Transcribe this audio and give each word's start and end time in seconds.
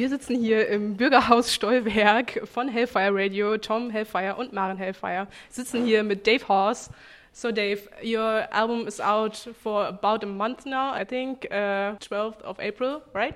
Wir 0.00 0.08
sitzen 0.08 0.34
hier 0.34 0.66
im 0.68 0.96
Bürgerhaus 0.96 1.52
Stolberg 1.52 2.48
von 2.48 2.68
Hellfire 2.68 3.10
Radio. 3.12 3.58
Tom 3.58 3.90
Hellfire 3.90 4.34
und 4.36 4.50
Maren 4.50 4.78
Hellfire 4.78 5.28
sitzen 5.50 5.84
hier 5.84 6.02
mit 6.02 6.26
Dave 6.26 6.48
Horse. 6.48 6.90
So, 7.34 7.52
Dave, 7.52 7.82
your 8.02 8.48
album 8.50 8.88
is 8.88 8.98
out 8.98 9.36
for 9.62 9.84
about 9.84 10.24
a 10.24 10.26
month 10.26 10.64
now, 10.64 10.94
I 10.94 11.04
think, 11.04 11.44
uh, 11.50 11.98
12th 11.98 12.40
of 12.40 12.58
April, 12.60 13.02
right? 13.12 13.34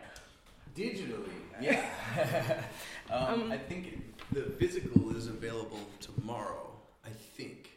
Digitally, 0.75 1.29
yeah. 1.61 1.83
um, 3.11 3.43
um, 3.43 3.53
I 3.53 3.59
think 3.59 4.03
the 4.33 4.45
physical 4.59 5.15
is 5.15 5.27
available 5.27 5.81
tomorrow, 6.01 6.71
I 7.05 7.11
think. 7.37 7.73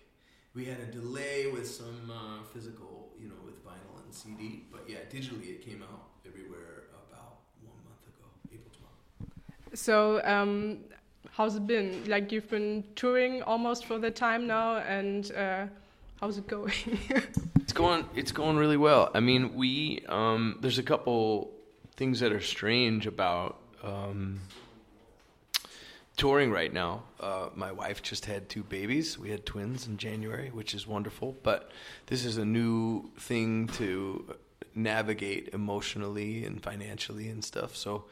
We 0.55 0.63
had 0.63 0.79
a 0.79 0.85
delay 0.85 1.51
with 1.51 1.67
some 1.67 2.09
uh, 2.09 2.41
physical, 2.53 3.09
you 3.19 3.27
know, 3.27 3.41
with 3.43 3.61
vinyl 3.65 4.01
and 4.01 4.13
CD, 4.13 4.63
but 4.71 4.85
yeah, 4.87 4.99
digitally 5.11 5.49
it 5.49 5.61
came 5.61 5.83
out 5.83 6.07
everywhere 6.25 6.76
So, 9.77 10.25
um, 10.25 10.79
how's 11.29 11.55
it 11.55 11.67
been? 11.67 12.03
Like, 12.07 12.31
you've 12.31 12.49
been 12.49 12.83
touring 12.95 13.43
almost 13.43 13.85
for 13.85 13.99
the 13.99 14.09
time 14.09 14.47
now, 14.47 14.77
and 14.77 15.31
uh, 15.33 15.67
how's 16.19 16.39
it 16.39 16.47
going? 16.47 16.73
it's 17.57 17.73
going. 17.73 18.05
It's 18.15 18.31
going 18.31 18.57
really 18.57 18.77
well. 18.77 19.11
I 19.13 19.19
mean, 19.19 19.53
we 19.53 20.03
um, 20.09 20.57
there's 20.61 20.79
a 20.79 20.83
couple 20.83 21.51
things 21.95 22.19
that 22.21 22.31
are 22.31 22.41
strange 22.41 23.05
about 23.05 23.59
um, 23.83 24.39
touring 26.17 26.49
right 26.51 26.73
now. 26.73 27.03
Uh, 27.19 27.49
my 27.53 27.71
wife 27.71 28.01
just 28.01 28.25
had 28.25 28.49
two 28.49 28.63
babies. 28.63 29.19
We 29.19 29.29
had 29.29 29.45
twins 29.45 29.85
in 29.85 29.97
January, 29.97 30.49
which 30.49 30.73
is 30.73 30.87
wonderful. 30.87 31.37
But 31.43 31.69
this 32.07 32.25
is 32.25 32.37
a 32.37 32.45
new 32.45 33.11
thing 33.19 33.67
to 33.73 34.33
navigate 34.73 35.49
emotionally 35.53 36.45
and 36.45 36.63
financially 36.63 37.29
and 37.29 37.45
stuff. 37.45 37.75
So 37.75 38.05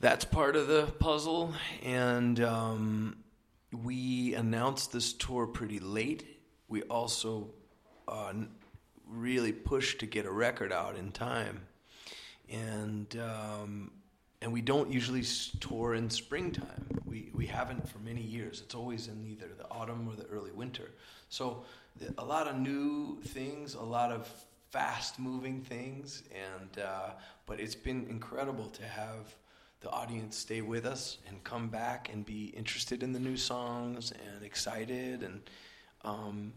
that's 0.00 0.24
part 0.24 0.56
of 0.56 0.66
the 0.66 0.86
puzzle. 0.98 1.54
And 1.82 2.40
um, 2.40 3.16
we 3.72 4.34
announced 4.34 4.92
this 4.92 5.12
tour 5.12 5.46
pretty 5.46 5.78
late. 5.78 6.24
We 6.68 6.82
also 6.82 7.50
uh, 8.08 8.32
really 9.06 9.52
pushed 9.52 10.00
to 10.00 10.06
get 10.06 10.26
a 10.26 10.30
record 10.30 10.72
out 10.72 10.96
in 10.96 11.12
time. 11.12 11.60
And 12.50 13.14
um, 13.16 13.92
and 14.42 14.52
we 14.52 14.62
don't 14.62 14.90
usually 14.90 15.22
tour 15.60 15.94
in 15.94 16.08
springtime. 16.10 16.86
We 17.04 17.30
we 17.34 17.46
haven't 17.46 17.88
for 17.88 17.98
many 17.98 18.22
years. 18.22 18.62
It's 18.64 18.74
always 18.74 19.06
in 19.06 19.24
either 19.26 19.48
the 19.56 19.68
autumn 19.70 20.08
or 20.08 20.16
the 20.16 20.26
early 20.28 20.50
winter. 20.50 20.90
So 21.28 21.64
a 22.18 22.24
lot 22.24 22.48
of 22.48 22.58
new 22.58 23.20
things, 23.22 23.74
a 23.74 23.82
lot 23.82 24.10
of 24.10 24.28
fast 24.70 25.18
moving 25.18 25.60
things, 25.60 26.24
and 26.34 26.84
uh, 26.84 27.10
but 27.46 27.60
it's 27.60 27.74
been 27.74 28.06
incredible 28.08 28.68
to 28.70 28.82
have 28.82 29.34
the 29.80 29.90
audience 29.90 30.36
stay 30.36 30.60
with 30.60 30.84
us 30.84 31.18
and 31.28 31.42
come 31.42 31.68
back 31.68 32.10
and 32.12 32.24
be 32.24 32.46
interested 32.46 33.02
in 33.02 33.12
the 33.12 33.20
new 33.20 33.36
songs 33.36 34.12
and 34.12 34.44
excited 34.44 35.22
and 35.22 35.40
um, 36.04 36.52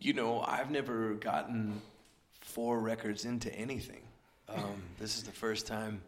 you 0.00 0.12
know 0.12 0.40
I've 0.40 0.70
never 0.70 1.14
gotten 1.14 1.80
four 2.40 2.80
records 2.80 3.24
into 3.24 3.54
anything. 3.54 4.02
Um, 4.48 4.82
this 4.98 5.16
is 5.16 5.24
the 5.24 5.32
first 5.32 5.66
time 5.66 6.02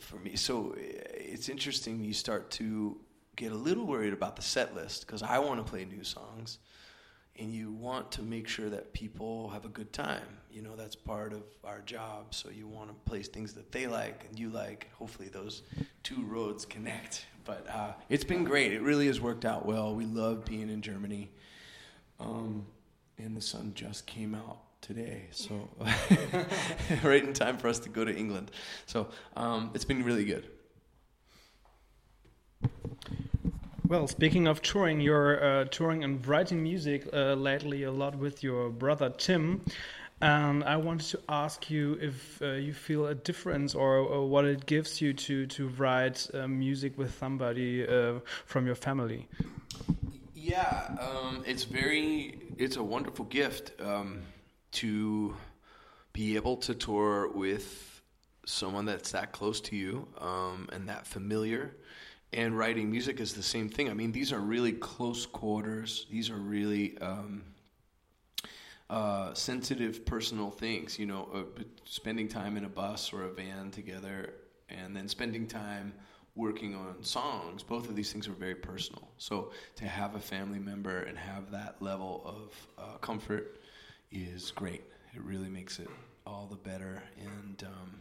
for 0.00 0.16
me. 0.16 0.36
So 0.36 0.74
it's 0.76 1.48
interesting. 1.48 2.04
You 2.04 2.12
start 2.12 2.50
to 2.52 2.98
get 3.36 3.52
a 3.52 3.56
little 3.56 3.86
worried 3.86 4.12
about 4.12 4.36
the 4.36 4.42
set 4.42 4.74
list 4.74 5.06
because 5.06 5.22
I 5.22 5.38
want 5.38 5.64
to 5.64 5.68
play 5.68 5.84
new 5.84 6.04
songs, 6.04 6.58
and 7.38 7.52
you 7.52 7.72
want 7.72 8.12
to 8.12 8.22
make 8.22 8.46
sure 8.46 8.70
that 8.70 8.92
people 8.92 9.48
have 9.50 9.64
a 9.64 9.68
good 9.68 9.92
time. 9.92 10.22
You 10.52 10.62
know, 10.62 10.76
that's 10.76 10.94
part 10.94 11.32
of 11.32 11.42
our 11.64 11.80
job. 11.80 12.32
So 12.32 12.48
you 12.50 12.68
want 12.68 12.88
to 12.88 12.94
place 13.10 13.26
things 13.26 13.52
that 13.54 13.72
they 13.72 13.86
like 13.86 14.26
and 14.28 14.38
you 14.38 14.50
like. 14.50 14.88
Hopefully, 14.94 15.28
those 15.28 15.62
two 16.02 16.22
roads 16.26 16.64
connect. 16.64 17.26
But 17.44 17.66
uh, 17.68 17.92
it's 18.08 18.24
been 18.24 18.44
great. 18.44 18.72
It 18.72 18.82
really 18.82 19.08
has 19.08 19.20
worked 19.20 19.44
out 19.44 19.66
well. 19.66 19.94
We 19.94 20.06
love 20.06 20.44
being 20.44 20.70
in 20.70 20.80
Germany. 20.80 21.30
Um, 22.20 22.66
and 23.18 23.36
the 23.36 23.40
sun 23.40 23.72
just 23.74 24.06
came 24.06 24.34
out 24.34 24.58
today, 24.80 25.28
so 25.30 25.68
right 27.04 27.24
in 27.24 27.32
time 27.32 27.56
for 27.56 27.68
us 27.68 27.78
to 27.80 27.88
go 27.88 28.04
to 28.04 28.14
England. 28.14 28.50
So 28.86 29.08
um, 29.36 29.70
it's 29.74 29.84
been 29.84 30.04
really 30.04 30.24
good. 30.24 30.48
Well, 33.86 34.08
speaking 34.08 34.46
of 34.46 34.62
touring, 34.62 35.00
you're 35.00 35.44
uh, 35.44 35.64
touring 35.66 36.04
and 36.04 36.26
writing 36.26 36.62
music 36.62 37.06
uh, 37.12 37.34
lately 37.34 37.82
a 37.82 37.92
lot 37.92 38.16
with 38.16 38.42
your 38.42 38.70
brother 38.70 39.10
Tim. 39.10 39.60
And 40.22 40.64
I 40.64 40.76
wanted 40.76 41.06
to 41.08 41.20
ask 41.28 41.70
you 41.70 41.98
if 42.00 42.40
uh, 42.40 42.52
you 42.52 42.72
feel 42.72 43.08
a 43.08 43.14
difference 43.14 43.74
or, 43.74 43.98
or, 43.98 44.26
what 44.26 44.46
it 44.46 44.64
gives 44.64 45.02
you 45.02 45.12
to, 45.12 45.46
to 45.46 45.68
write 45.68 46.26
uh, 46.32 46.48
music 46.48 46.96
with 46.96 47.14
somebody 47.18 47.86
uh, 47.86 48.20
from 48.46 48.64
your 48.64 48.74
family. 48.74 49.28
Yeah, 50.34 50.96
um, 50.98 51.42
it's 51.46 51.64
very, 51.64 52.38
it's 52.56 52.76
a 52.76 52.82
wonderful 52.82 53.26
gift. 53.26 53.72
Um, 53.82 54.22
to 54.74 55.36
be 56.12 56.36
able 56.36 56.56
to 56.56 56.74
tour 56.74 57.28
with 57.28 58.02
someone 58.46 58.84
that's 58.84 59.12
that 59.12 59.32
close 59.32 59.60
to 59.60 59.76
you 59.76 60.06
um, 60.18 60.68
and 60.72 60.88
that 60.88 61.06
familiar. 61.06 61.76
And 62.34 62.58
writing 62.58 62.90
music 62.90 63.20
is 63.20 63.32
the 63.32 63.44
same 63.44 63.68
thing. 63.68 63.88
I 63.88 63.94
mean, 63.94 64.10
these 64.10 64.32
are 64.32 64.40
really 64.40 64.72
close 64.72 65.24
quarters. 65.24 66.06
These 66.10 66.30
are 66.30 66.36
really 66.36 66.98
um, 66.98 67.44
uh, 68.90 69.32
sensitive, 69.34 70.04
personal 70.04 70.50
things. 70.50 70.98
You 70.98 71.06
know, 71.06 71.28
uh, 71.32 71.62
spending 71.84 72.26
time 72.26 72.56
in 72.56 72.64
a 72.64 72.68
bus 72.68 73.12
or 73.12 73.22
a 73.22 73.32
van 73.32 73.70
together, 73.70 74.34
and 74.68 74.96
then 74.96 75.06
spending 75.06 75.46
time 75.46 75.94
working 76.34 76.74
on 76.74 77.04
songs. 77.04 77.62
Both 77.62 77.88
of 77.88 77.94
these 77.94 78.12
things 78.12 78.26
are 78.26 78.32
very 78.32 78.56
personal. 78.56 79.08
So 79.18 79.52
to 79.76 79.86
have 79.86 80.16
a 80.16 80.20
family 80.20 80.58
member 80.58 81.02
and 81.02 81.16
have 81.16 81.52
that 81.52 81.80
level 81.80 82.22
of 82.24 82.84
uh, 82.84 82.96
comfort 82.98 83.60
is 84.10 84.50
great. 84.50 84.82
It 85.14 85.22
really 85.22 85.48
makes 85.48 85.78
it 85.78 85.88
all 86.26 86.48
the 86.50 86.56
better. 86.56 87.00
And 87.22 87.64
um, 87.64 88.00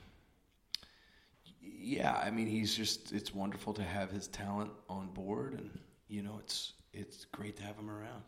yeah, 1.84 2.22
I 2.24 2.31
mean, 2.31 2.47
he's 2.47 2.75
just, 2.75 3.12
it's 3.12 3.34
wonderful 3.34 3.74
to 3.74 3.84
have 3.84 4.09
his 4.09 4.28
talent 4.28 4.72
on 4.90 5.07
board. 5.09 5.53
And, 5.53 5.69
you 6.07 6.22
know, 6.22 6.40
it's, 6.40 6.74
it's 6.94 7.25
great 7.25 7.57
to 7.57 7.63
have 7.63 7.75
him 7.75 7.90
around. 7.90 8.24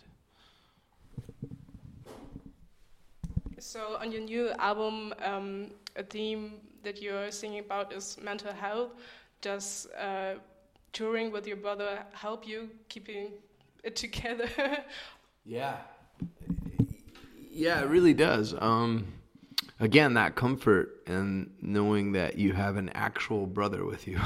So, 3.60 3.98
on 4.00 4.12
your 4.12 4.22
new 4.22 4.52
album, 4.60 5.14
um, 5.24 5.72
a 5.96 6.04
theme 6.04 6.54
that 6.84 7.02
you're 7.02 7.32
singing 7.32 7.60
about 7.60 7.94
is 7.94 8.18
mental 8.22 8.54
health. 8.54 8.92
Does 9.42 9.88
uh, 9.98 10.36
touring 10.94 11.32
with 11.32 11.48
your 11.48 11.58
brother 11.58 12.04
help 12.14 12.48
you 12.48 12.70
keeping 12.90 13.32
it 13.84 13.96
together? 13.96 14.50
yeah, 15.46 15.78
yeah, 17.52 17.82
it 17.82 17.88
really 17.88 18.14
does. 18.14 18.54
Um, 18.60 19.08
again, 19.80 20.14
that 20.14 20.36
comfort 20.36 21.02
and 21.06 21.52
knowing 21.62 22.14
that 22.14 22.38
you 22.38 22.54
have 22.54 22.78
an 22.78 22.90
actual 22.90 23.46
brother 23.46 23.86
with 23.86 24.08
you 24.08 24.20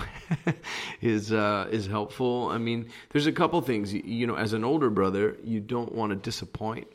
is 1.01 1.31
uh, 1.31 1.67
is 1.71 1.87
helpful. 1.87 2.49
I 2.49 2.57
mean, 2.57 2.89
there's 3.09 3.27
a 3.27 3.31
couple 3.31 3.59
things. 3.61 3.93
You, 3.93 4.27
know, 4.27 4.35
as 4.35 4.53
an 4.53 4.63
older 4.63 4.89
brother, 4.89 5.37
you 5.43 5.59
don't 5.59 5.93
want 5.93 6.11
to 6.11 6.15
disappoint. 6.15 6.87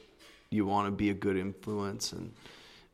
You 0.50 0.66
want 0.66 0.86
to 0.86 0.92
be 0.92 1.10
a 1.10 1.14
good 1.14 1.36
influence 1.36 2.12
and 2.12 2.32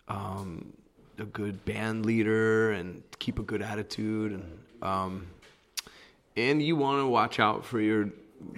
um, 0.08 0.72
a 1.18 1.24
good 1.24 1.64
band 1.64 2.06
leader 2.06 2.72
and 2.72 3.02
keep 3.18 3.38
a 3.38 3.42
good 3.42 3.62
attitude 3.62 4.32
and 4.32 4.58
um, 4.82 5.26
and 6.36 6.62
you 6.62 6.74
want 6.76 7.02
to 7.02 7.06
watch 7.06 7.38
out 7.38 7.64
for 7.64 7.80
your 7.80 8.08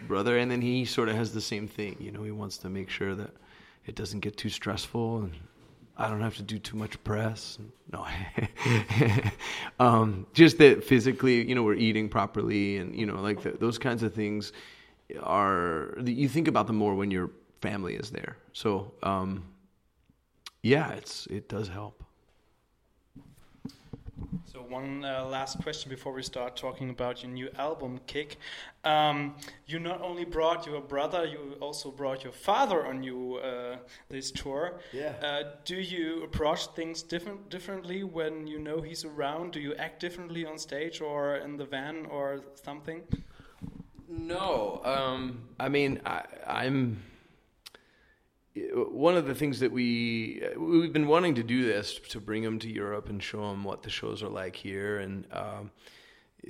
brother. 0.07 0.39
And 0.39 0.51
then 0.51 0.63
he 0.63 0.85
sort 0.85 1.09
of 1.09 1.17
has 1.17 1.33
the 1.35 1.41
same 1.41 1.67
thing. 1.67 1.97
You 1.99 2.13
know, 2.13 2.23
he 2.23 2.31
wants 2.31 2.59
to 2.59 2.69
make 2.69 2.91
sure 2.91 3.15
that 3.17 3.31
it 3.87 3.97
doesn't 3.97 4.21
get 4.21 4.37
too 4.37 4.51
stressful 4.51 5.23
and 5.23 5.33
I 5.97 6.09
don't 6.09 6.21
have 6.21 6.37
to 6.37 6.43
do 6.43 6.59
too 6.59 6.77
much 6.77 7.03
press. 7.05 7.59
No, 7.93 8.07
um, 9.79 10.27
just 10.33 10.59
that 10.59 10.83
physically, 10.83 11.47
you 11.47 11.55
know, 11.55 11.63
we're 11.63 11.75
eating 11.75 12.09
properly, 12.09 12.79
and 12.79 12.95
you 12.97 13.07
know, 13.07 13.21
like 13.21 13.43
the, 13.43 13.51
those 13.53 13.79
kinds 13.79 14.03
of 14.03 14.15
things 14.15 14.53
are 15.23 15.95
you 16.05 16.29
think 16.29 16.49
about 16.49 16.67
them 16.67 16.77
more 16.77 16.95
when 16.95 17.11
your 17.11 17.31
family 17.61 17.95
is 17.95 18.11
there. 18.11 18.37
So, 18.53 18.93
um, 19.03 19.45
yeah, 20.63 20.93
it's 20.93 21.27
it 21.27 21.49
does 21.49 21.69
help. 21.69 22.03
So 24.45 24.61
one 24.61 25.05
uh, 25.05 25.25
last 25.25 25.63
question 25.63 25.89
before 25.89 26.13
we 26.13 26.23
start 26.23 26.57
talking 26.57 26.91
about 26.91 27.23
your 27.23 27.33
new 27.33 27.49
album, 27.59 28.01
Kick. 28.07 28.37
Um, 28.85 29.37
you 29.67 29.79
not 29.79 30.03
only 30.03 30.25
brought 30.25 30.67
your 30.67 30.81
brother, 30.81 31.25
you 31.25 31.57
also 31.61 31.91
brought 31.91 32.23
your 32.23 32.33
father 32.33 32.85
on 32.87 33.03
you 33.03 33.37
uh, 33.37 33.77
this 34.09 34.31
tour. 34.31 34.81
Yeah. 34.93 35.15
Uh, 35.23 35.43
do 35.65 35.77
you 35.77 36.23
approach 36.25 36.67
things 36.69 37.03
different 37.03 37.49
differently 37.49 38.05
when 38.05 38.47
you 38.47 38.59
know 38.59 38.81
he's 38.81 39.05
around? 39.05 39.53
Do 39.53 39.61
you 39.61 39.75
act 39.77 40.01
differently 40.01 40.45
on 40.45 40.59
stage 40.59 41.01
or 41.01 41.37
in 41.37 41.57
the 41.57 41.65
van 41.65 42.07
or 42.07 42.43
something? 42.63 43.03
No. 44.09 44.83
Um, 44.85 45.49
I 45.59 45.69
mean, 45.69 46.01
I, 46.05 46.25
I'm 46.47 47.03
one 48.55 49.17
of 49.17 49.27
the 49.27 49.35
things 49.35 49.61
that 49.61 49.73
we 49.73 50.43
we've 50.57 50.93
been 50.93 51.07
wanting 51.07 51.35
to 51.37 51.43
do 51.43 51.65
this 51.65 51.99
to 52.11 52.21
bring 52.21 52.43
them 52.43 52.59
to 52.59 52.69
Europe 52.69 53.09
and 53.09 53.23
show 53.23 53.49
them 53.51 53.65
what 53.65 53.83
the 53.83 53.91
shows 53.91 54.23
are 54.23 54.29
like 54.29 54.57
here, 54.57 54.99
and 54.99 55.27
um, 55.33 55.71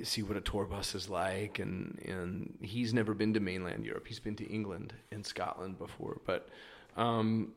see 0.03 0.21
what 0.21 0.35
a 0.35 0.41
tour 0.41 0.65
bus 0.65 0.95
is 0.95 1.09
like, 1.09 1.59
and 1.59 1.99
and 2.05 2.57
he's 2.61 2.93
never 2.93 3.13
been 3.13 3.33
to 3.33 3.39
mainland 3.39 3.85
Europe. 3.85 4.05
He's 4.07 4.19
been 4.19 4.35
to 4.35 4.45
England 4.45 4.93
and 5.11 5.25
Scotland 5.25 5.77
before, 5.77 6.19
but 6.25 6.49
um, 6.97 7.53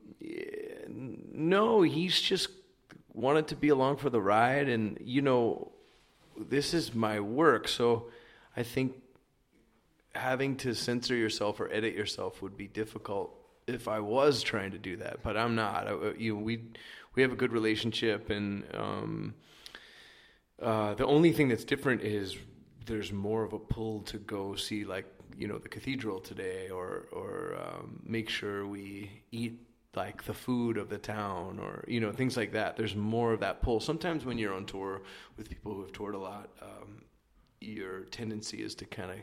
no, 0.89 1.83
he's 1.83 2.21
just 2.21 2.49
wanted 3.13 3.49
to 3.49 3.57
be 3.57 3.71
along 3.71 3.97
for 3.97 4.11
the 4.11 4.21
ride, 4.21 4.69
and 4.69 4.97
you 5.01 5.23
know, 5.23 5.73
this 6.39 6.73
is 6.73 6.95
my 6.95 7.19
work, 7.19 7.67
so 7.67 8.11
I 8.57 8.63
think 8.63 8.95
having 10.15 10.57
to 10.57 10.73
censor 10.73 11.17
yourself 11.17 11.59
or 11.59 11.71
edit 11.73 11.95
yourself 11.95 12.41
would 12.41 12.57
be 12.57 12.69
difficult 12.69 13.35
if 13.67 13.89
I 13.89 14.01
was 14.01 14.43
trying 14.43 14.71
to 14.73 14.79
do 14.79 14.97
that, 14.99 15.23
but 15.23 15.37
I'm 15.37 15.55
not. 15.55 15.89
I, 15.89 16.13
you 16.17 16.35
know, 16.35 16.41
we 16.41 16.63
we 17.15 17.23
have 17.23 17.33
a 17.33 17.37
good 17.37 17.53
relationship, 17.53 18.31
and 18.31 18.65
um, 18.75 19.35
uh, 20.61 20.95
the 20.95 21.07
only 21.07 21.33
thing 21.33 21.49
that's 21.49 21.65
different 21.65 22.03
is 22.03 22.37
there's 22.87 23.13
more 23.13 23.43
of 23.43 23.53
a 23.53 23.59
pull 23.59 24.03
to 24.03 24.19
go 24.19 24.55
see 24.55 24.85
like 24.85 25.07
you 25.37 25.49
know 25.49 25.59
the 25.59 25.69
cathedral 25.69 26.21
today, 26.21 26.69
or 26.71 27.09
or 27.13 27.57
um, 27.61 28.01
make 28.05 28.29
sure 28.29 28.67
we 28.67 29.23
eat 29.33 29.61
like 29.95 30.25
the 30.25 30.35
food 30.35 30.77
of 30.77 30.89
the 30.89 30.99
town, 30.99 31.59
or 31.59 31.85
you 31.89 32.01
know 32.01 32.13
things 32.13 32.37
like 32.37 32.53
that. 32.53 32.77
There's 32.77 32.95
more 32.95 33.33
of 33.33 33.41
that 33.41 33.63
pull. 33.63 33.81
Sometimes 33.81 34.25
when 34.25 34.39
you're 34.39 34.55
on 34.55 34.67
tour 34.67 35.03
with 35.37 35.49
people 35.49 35.75
who 35.75 35.81
have 35.83 35.93
toured 35.93 36.15
a 36.15 36.19
lot, 36.19 36.51
um, 36.63 37.03
your 37.61 38.01
tendency 38.05 38.63
is 38.63 38.75
to 38.77 38.85
kind 38.85 39.11
of 39.11 39.17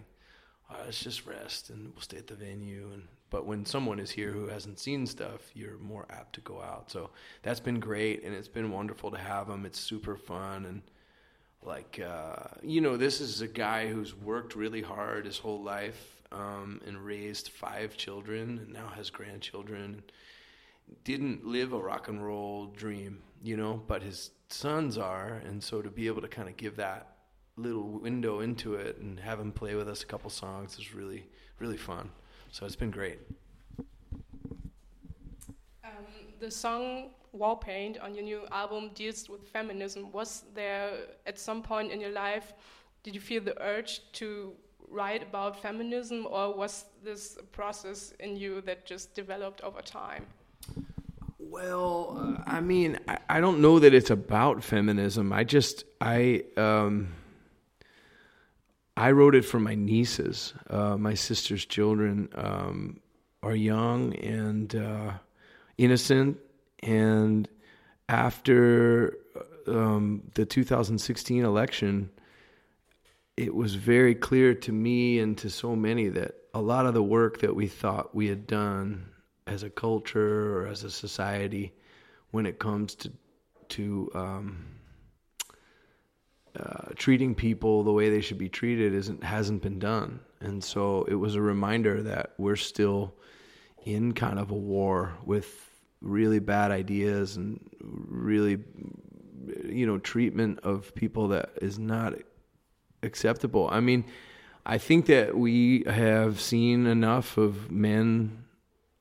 oh, 0.74 0.84
let's 0.86 1.04
just 1.04 1.26
rest 1.26 1.70
and 1.70 1.92
we'll 1.94 2.02
stay 2.02 2.18
at 2.18 2.28
the 2.28 2.36
venue. 2.36 2.90
And 2.94 3.04
but 3.30 3.46
when 3.48 3.66
someone 3.66 4.00
is 4.00 4.12
here 4.12 4.32
who 4.32 4.48
hasn't 4.48 4.80
seen 4.80 5.08
stuff 5.08 5.42
you're 5.56 5.78
more 5.80 6.06
apt 6.10 6.34
to 6.36 6.42
go 6.42 6.62
out. 6.62 6.92
So 6.92 7.10
that's 7.42 7.60
been 7.60 7.80
great 7.80 8.24
and 8.24 8.34
it's 8.34 8.48
been 8.48 8.72
wonderful 8.72 9.12
to 9.12 9.18
have 9.18 9.48
them 9.48 9.66
it's 9.66 9.80
super 9.80 10.16
fun 10.16 10.66
and 10.66 10.82
like 11.64 12.00
uh, 12.06 12.48
you 12.62 12.82
know 12.82 12.98
this 12.98 13.22
is 13.22 13.42
a 13.42 13.48
guy 13.48 13.88
who's 13.88 14.16
worked 14.16 14.56
really 14.56 14.82
hard 14.82 15.26
his 15.26 15.38
whole 15.38 15.64
life 15.64 16.22
um, 16.32 16.82
and 16.86 16.98
raised 16.98 17.50
five 17.50 17.96
children 17.96 18.60
and 18.60 18.74
now 18.74 18.88
has 18.96 19.10
grandchildren. 19.10 20.04
Didn't 21.04 21.46
live 21.46 21.74
a 21.74 21.80
rock 21.80 22.10
and 22.10 22.24
roll 22.24 22.68
dream 22.68 23.22
you 23.42 23.58
know 23.58 23.82
but 23.88 24.04
his 24.04 24.32
sons 24.50 24.98
are. 24.98 25.42
And 25.46 25.64
so 25.64 25.82
to 25.82 25.90
be 25.90 26.08
able 26.08 26.22
to 26.22 26.28
kind 26.28 26.48
of 26.48 26.58
give 26.58 26.76
that 26.78 27.13
little 27.56 28.00
window 28.00 28.40
into 28.40 28.76
it 28.76 28.98
and 28.98 29.20
have 29.20 29.40
him 29.40 29.52
play 29.52 29.76
with 29.76 29.88
us 29.88 30.02
a 30.02 30.06
couple 30.06 30.30
songs 30.30 30.78
is 30.80 30.94
really 30.94 31.26
really 31.60 31.78
fun. 31.78 32.10
So 32.52 32.66
it's 32.66 32.76
been 32.76 32.92
great. 32.92 33.20
Um, 35.84 36.06
the 36.40 36.52
song 36.52 37.12
War 37.32 37.58
Paint 37.58 37.98
on 38.00 38.14
your 38.14 38.24
new 38.24 38.42
album 38.52 38.92
deals 38.94 39.30
with 39.30 39.48
feminism. 39.48 40.12
Was 40.12 40.44
there 40.54 40.92
at 41.26 41.40
some 41.40 41.62
point 41.62 41.92
in 41.92 42.00
your 42.02 42.12
life 42.12 42.54
did 43.04 43.14
you 43.14 43.20
feel 43.20 43.44
the 43.44 43.62
urge 43.62 44.02
to 44.14 44.54
write 44.90 45.24
about 45.24 45.62
feminism 45.62 46.26
or 46.30 46.56
was 46.56 46.86
this 47.04 47.38
a 47.38 47.44
process 47.44 48.14
in 48.22 48.38
you 48.38 48.62
that 48.62 48.86
just 48.86 49.14
developed 49.14 49.60
over 49.62 49.82
time? 49.82 50.26
Well, 51.38 52.18
uh, 52.18 52.50
I 52.50 52.62
mean, 52.62 52.98
I, 53.08 53.18
I, 53.30 53.40
don't 53.42 53.62
know 53.62 53.78
that 53.80 53.94
it's 53.94 54.10
about 54.10 54.64
feminism. 54.64 55.34
I 55.34 55.44
just 55.44 55.84
I 56.00 56.44
um 56.56 57.10
I 58.96 59.12
wrote 59.12 59.36
it 59.36 59.44
for 59.44 59.60
my 59.60 59.76
nieces. 59.76 60.54
Uh, 60.70 60.98
my 60.98 61.16
sister's 61.16 61.66
children 61.66 62.30
um, 62.36 63.00
are 63.42 63.56
young 63.56 64.16
and 64.16 64.76
uh, 64.76 65.14
innocent. 65.78 66.38
And 66.82 67.48
after 68.08 69.18
um, 69.68 70.24
the 70.36 70.46
2016 70.46 71.44
election, 71.44 72.10
it 73.36 73.56
was 73.56 73.76
very 73.76 74.14
clear 74.14 74.54
to 74.54 74.72
me 74.72 75.20
and 75.20 75.38
to 75.40 75.50
so 75.50 75.76
many 75.76 76.10
that 76.10 76.36
a 76.54 76.62
lot 76.62 76.86
of 76.86 76.94
the 76.94 77.04
work 77.04 77.40
that 77.40 77.56
we 77.56 77.68
thought 77.68 78.14
we 78.14 78.28
had 78.28 78.46
done 78.46 79.10
as 79.48 79.64
a 79.64 79.70
culture 79.70 80.60
or 80.60 80.68
as 80.68 80.84
a 80.84 80.92
society 80.92 81.74
when 82.32 82.46
it 82.46 82.60
comes 82.60 82.96
to 82.96 83.12
to 83.70 84.12
um, 84.14 84.66
uh, 86.60 86.90
treating 86.96 87.34
people 87.34 87.84
the 87.84 87.92
way 87.92 88.10
they 88.10 88.22
should 88.22 88.38
be 88.38 88.50
treated 88.50 88.94
isn't 88.94 89.24
hasn't 89.24 89.62
been 89.62 89.80
done, 89.80 90.20
and 90.40 90.64
so 90.64 91.04
it 91.08 91.16
was 91.16 91.36
a 91.36 91.42
reminder 91.42 92.04
that 92.04 92.34
we're 92.38 92.56
still 92.56 93.14
in 93.86 94.14
kind 94.14 94.40
of 94.40 94.52
a 94.52 94.56
war 94.56 95.14
with 95.26 95.70
really 96.02 96.40
bad 96.40 96.72
ideas 96.72 97.38
and 97.38 97.60
really 97.82 98.60
you 99.66 99.86
know 99.86 99.98
treatment 99.98 100.60
of 100.64 100.94
people 100.96 101.30
that 101.30 101.50
is 101.62 101.80
not 101.80 102.14
acceptable. 103.02 103.68
I 103.72 103.80
mean, 103.80 104.06
I 104.66 104.78
think 104.78 105.08
that 105.08 105.38
we 105.38 105.84
have 105.88 106.40
seen 106.40 106.86
enough 106.88 107.38
of 107.38 107.72
men 107.72 108.44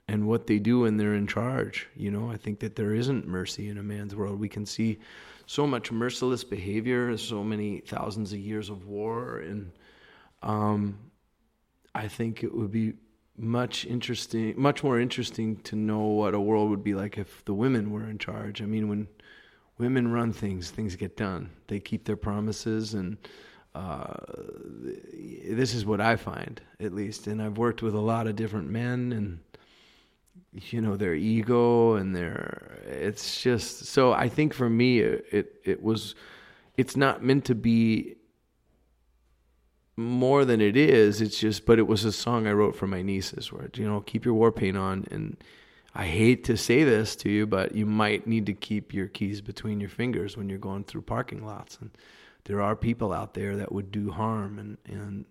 and 0.08 0.26
what 0.26 0.46
they 0.46 0.58
do 0.58 0.80
when 0.80 0.96
they're 0.96 1.14
in 1.14 1.26
charge. 1.26 1.88
You 1.94 2.10
know, 2.10 2.30
I 2.30 2.36
think 2.36 2.60
that 2.60 2.76
there 2.76 2.94
isn't 2.94 3.26
mercy 3.26 3.68
in 3.68 3.78
a 3.78 3.82
man's 3.82 4.14
world. 4.14 4.40
We 4.40 4.48
can 4.48 4.66
see 4.66 4.98
so 5.52 5.66
much 5.66 5.92
merciless 5.92 6.44
behavior, 6.44 7.14
so 7.18 7.44
many 7.44 7.80
thousands 7.80 8.32
of 8.32 8.38
years 8.38 8.70
of 8.70 8.86
war, 8.86 9.40
and 9.40 9.70
um, 10.40 10.98
I 11.94 12.08
think 12.08 12.42
it 12.42 12.54
would 12.54 12.70
be 12.70 12.94
much 13.36 13.84
interesting, 13.84 14.54
much 14.56 14.82
more 14.82 14.98
interesting 14.98 15.56
to 15.64 15.76
know 15.76 16.06
what 16.06 16.32
a 16.32 16.40
world 16.40 16.70
would 16.70 16.82
be 16.82 16.94
like 16.94 17.18
if 17.18 17.44
the 17.44 17.52
women 17.52 17.90
were 17.90 18.08
in 18.08 18.16
charge. 18.16 18.62
I 18.62 18.64
mean, 18.64 18.88
when 18.88 19.06
women 19.76 20.10
run 20.10 20.32
things, 20.32 20.70
things 20.70 20.96
get 20.96 21.18
done. 21.18 21.50
They 21.66 21.80
keep 21.80 22.06
their 22.06 22.16
promises, 22.16 22.94
and 22.94 23.18
uh, 23.74 24.14
this 25.50 25.74
is 25.74 25.84
what 25.84 26.00
I 26.00 26.16
find, 26.16 26.62
at 26.80 26.94
least. 26.94 27.26
And 27.26 27.42
I've 27.42 27.58
worked 27.58 27.82
with 27.82 27.94
a 27.94 28.00
lot 28.00 28.26
of 28.26 28.36
different 28.36 28.70
men, 28.70 29.12
and 29.12 29.38
you 30.54 30.80
know 30.80 30.96
their 30.96 31.14
ego 31.14 31.94
and 31.94 32.14
their 32.14 32.78
it's 32.84 33.40
just 33.40 33.86
so 33.86 34.12
i 34.12 34.28
think 34.28 34.52
for 34.52 34.68
me 34.68 35.00
it, 35.00 35.60
it 35.64 35.82
was 35.82 36.14
it's 36.76 36.96
not 36.96 37.22
meant 37.22 37.44
to 37.46 37.54
be 37.54 38.16
more 39.96 40.44
than 40.44 40.60
it 40.60 40.76
is. 40.76 41.20
It's 41.20 41.38
just 41.38 41.66
but 41.66 41.78
it 41.78 41.86
was 41.86 42.04
a 42.04 42.12
song 42.12 42.46
i 42.46 42.52
wrote 42.52 42.74
for 42.74 42.86
my 42.86 43.02
nieces 43.02 43.52
where 43.52 43.70
you 43.74 43.86
know 43.86 44.00
keep 44.00 44.24
your 44.24 44.34
war 44.34 44.52
paint 44.52 44.76
on. 44.76 45.06
And 45.10 45.36
i 45.94 46.06
hate 46.06 46.44
to 46.44 46.56
say 46.56 46.84
this 46.84 47.14
to 47.16 47.30
you 47.30 47.46
but 47.46 47.74
you 47.74 47.84
might 47.84 48.26
need 48.26 48.46
to 48.46 48.54
keep 48.54 48.94
your 48.94 49.08
keys 49.08 49.40
between 49.40 49.80
your 49.80 49.90
fingers 49.90 50.36
when 50.36 50.48
you're 50.48 50.58
going 50.58 50.84
through 50.84 51.02
parking 51.02 51.44
lots. 51.44 51.78
And 51.80 51.90
there 52.44 52.60
are 52.60 52.74
people 52.74 53.12
out 53.12 53.34
there 53.34 53.56
that 53.56 53.72
would 53.72 53.92
do 53.92 54.10
harm. 54.10 54.58
And 54.58 54.78
and 54.86 55.24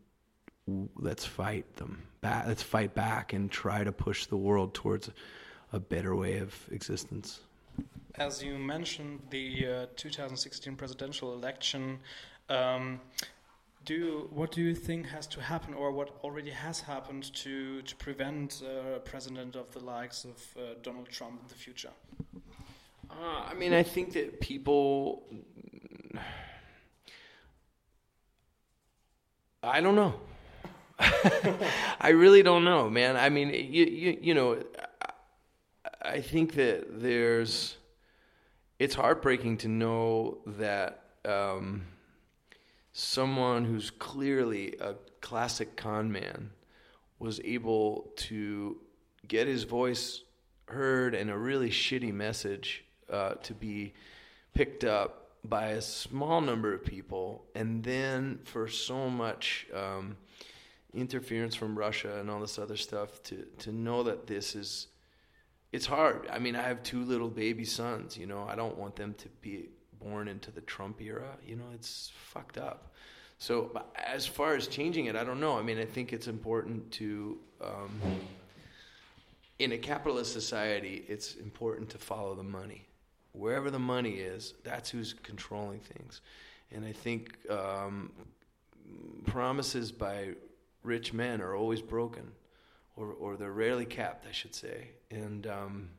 let's 0.96 1.25
fight 1.25 1.75
them 1.75 2.04
back. 2.22 2.48
Let's 2.48 2.63
fight 2.63 2.94
back 2.94 3.34
and 3.34 3.50
try 3.51 3.84
to 3.84 3.92
push 3.92 4.25
the 4.25 4.38
world 4.38 4.74
towards 4.74 5.10
a 5.74 5.80
better 5.80 6.16
way 6.16 6.38
of 6.38 6.54
existence. 6.72 7.42
As 8.16 8.44
you 8.44 8.58
mentioned, 8.58 9.22
the 9.30 9.48
uh, 9.68 9.86
2016 9.96 10.75
presidential 10.75 11.34
election. 11.34 12.00
Um, 12.50 13.00
do 13.86 14.28
what 14.32 14.51
do 14.51 14.62
you 14.62 14.75
think 14.75 15.08
has 15.08 15.25
to 15.28 15.42
happen, 15.42 15.74
or 15.74 15.92
what 15.92 16.10
already 16.24 16.51
has 16.51 16.82
happened 16.82 17.34
to 17.36 17.82
to 17.82 17.96
prevent 17.96 18.62
uh, 18.63 18.98
a 18.98 19.00
president 19.00 19.56
of 19.56 19.72
the 19.72 19.80
likes 19.80 20.25
of 20.25 20.38
uh, 20.56 20.62
Donald 20.84 21.10
Trump 21.10 21.42
in 21.42 21.48
the 21.48 21.56
future? 21.56 21.94
Uh, 23.10 23.50
I 23.50 23.54
mean, 23.56 23.74
I 23.74 23.84
think 23.84 24.13
that 24.13 24.40
people. 24.40 25.24
I 29.63 29.80
don't 29.80 29.96
know. 29.96 30.13
I 32.01 32.10
really 32.10 32.43
don't 32.43 32.63
know, 32.63 32.89
man. 32.89 33.17
I 33.17 33.29
mean, 33.29 33.50
you, 33.50 33.86
you, 33.86 34.17
you 34.22 34.34
know, 34.34 34.62
I 36.01 36.22
think 36.22 36.53
that 36.55 37.01
there's, 37.01 37.77
it's 38.79 38.96
heartbreaking 38.96 39.58
to 39.58 39.67
know 39.67 40.39
that 40.46 41.03
um, 41.25 41.84
someone 42.93 43.65
who's 43.65 43.89
clearly 43.89 44.75
a 44.79 44.96
classic 45.22 45.75
con 45.75 46.12
man 46.12 46.51
was 47.20 47.39
able 47.43 48.12
to 48.15 48.77
get 49.27 49.48
his 49.48 49.63
voice 49.63 50.22
heard 50.65 51.15
and 51.15 51.29
a 51.29 51.38
really 51.38 51.70
shitty 51.70 52.13
message 52.13 52.84
uh, 53.10 53.36
to 53.36 53.53
be 53.53 53.93
picked 54.53 54.84
up 54.84 55.31
by 55.43 55.67
a 55.70 55.81
small 55.81 56.39
number 56.41 56.74
of 56.74 56.86
people, 56.86 57.43
and 57.55 57.84
then 57.84 58.39
for 58.43 58.67
so 58.67 59.10
much. 59.10 59.65
Um, 59.74 60.17
interference 60.93 61.55
from 61.55 61.77
Russia 61.77 62.19
and 62.19 62.29
all 62.29 62.39
this 62.39 62.60
other 62.60 62.77
stuff 62.77 63.21
to 63.24 63.45
to 63.60 63.71
know 63.71 64.03
that 64.03 64.27
this 64.27 64.55
is 64.55 64.88
it's 65.71 65.86
hard. 65.86 66.27
I 66.29 66.39
mean, 66.39 66.55
I 66.55 66.63
have 66.63 66.83
two 66.83 67.03
little 67.03 67.29
baby 67.29 67.63
sons, 67.65 68.17
you 68.17 68.25
know. 68.25 68.45
I 68.50 68.55
don't 68.55 68.77
want 68.77 68.95
them 68.95 69.13
to 69.19 69.29
be 69.41 69.69
born 70.01 70.27
into 70.27 70.51
the 70.51 70.62
Trump 70.62 71.01
era, 71.01 71.38
you 71.45 71.55
know. 71.55 71.67
It's 71.74 72.12
fucked 72.13 72.57
up. 72.57 72.93
So, 73.38 73.81
as 73.95 74.27
far 74.27 74.55
as 74.55 74.67
changing 74.67 75.05
it, 75.05 75.15
I 75.15 75.24
don't 75.24 75.39
know. 75.39 75.57
I 75.57 75.62
mean, 75.62 75.79
I 75.79 75.86
think 75.86 76.13
it's 76.13 76.27
important 76.27 76.91
to 76.93 77.39
um, 77.62 78.01
in 79.62 79.74
a 79.74 79.77
capitalist 79.77 80.33
society, 80.33 81.05
it's 81.07 81.36
important 81.36 81.89
to 81.89 82.00
follow 82.00 82.33
the 82.33 82.43
money. 82.43 82.88
Wherever 83.33 83.69
the 83.69 83.79
money 83.79 84.15
is, 84.15 84.55
that's 84.63 84.89
who's 84.89 85.13
controlling 85.13 85.79
things. 85.79 86.21
And 86.71 86.83
I 86.83 86.91
think 86.91 87.38
um, 87.50 88.12
promises 89.25 89.91
by 89.91 90.29
rich 90.84 91.14
men 91.14 91.42
are 91.42 91.56
always 91.56 91.82
broken, 91.82 92.32
or 92.96 93.08
or 93.08 93.38
they're 93.38 93.52
rarely 93.52 93.86
capped, 93.86 94.26
I 94.28 94.32
should 94.32 94.56
say. 94.56 94.92
And 95.10 95.48
um, 95.48 95.90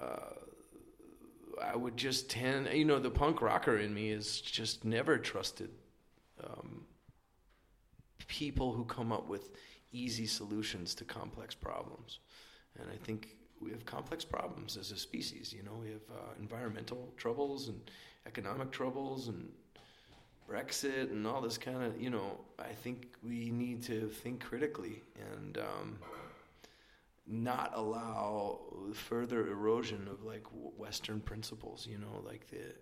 uh, 0.00 0.34
I 1.62 1.76
would 1.76 1.96
just 1.96 2.30
tend, 2.30 2.68
you 2.72 2.84
know, 2.84 2.98
the 2.98 3.10
punk 3.10 3.40
rocker 3.40 3.78
in 3.78 3.94
me 3.94 4.10
is 4.10 4.40
just 4.40 4.84
never 4.84 5.18
trusted 5.18 5.70
um, 6.42 6.84
people 8.26 8.72
who 8.72 8.84
come 8.84 9.12
up 9.12 9.28
with 9.28 9.52
easy 9.92 10.26
solutions 10.26 10.94
to 10.96 11.04
complex 11.04 11.54
problems. 11.54 12.18
And 12.78 12.88
I 12.92 12.96
think 13.04 13.36
we 13.60 13.70
have 13.70 13.84
complex 13.86 14.24
problems 14.24 14.76
as 14.76 14.90
a 14.90 14.96
species. 14.96 15.52
You 15.56 15.62
know, 15.62 15.78
we 15.80 15.90
have 15.90 16.02
uh, 16.10 16.32
environmental 16.40 17.12
troubles 17.16 17.68
and 17.68 17.80
economic 18.26 18.70
troubles 18.70 19.28
and 19.28 19.48
Brexit 20.48 21.10
and 21.10 21.26
all 21.26 21.40
this 21.40 21.58
kind 21.58 21.82
of. 21.82 22.00
You 22.00 22.10
know, 22.10 22.40
I 22.58 22.72
think 22.72 23.14
we 23.22 23.50
need 23.50 23.82
to 23.84 24.08
think 24.08 24.44
critically 24.44 25.02
and 25.32 25.58
um, 25.58 25.98
not 27.26 27.72
allow 27.74 28.60
further 28.92 29.48
erosion 29.48 30.08
of 30.10 30.24
like 30.24 30.44
Western 30.52 31.20
principles. 31.20 31.86
You 31.90 31.98
know, 31.98 32.22
like 32.24 32.48
the 32.48 32.74